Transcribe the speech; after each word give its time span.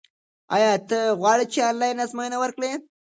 ایا 0.55 0.71
ته 0.89 0.99
غواړې 1.19 1.45
چې 1.53 1.59
آنلاین 1.69 1.97
ازموینه 2.03 2.37
ورکړې؟ 2.39 2.71